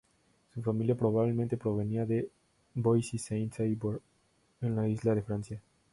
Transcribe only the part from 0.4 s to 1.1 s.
Su familia